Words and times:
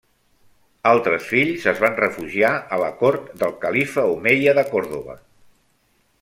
Altres 0.91 1.27
fills 1.33 1.67
es 1.71 1.81
van 1.83 1.99
refugiar 1.99 2.51
a 2.77 2.79
la 2.85 2.89
cort 3.03 3.29
del 3.43 3.55
califa 3.67 4.07
omeia 4.15 4.57
de 4.61 4.65
Còrdova. 4.73 5.21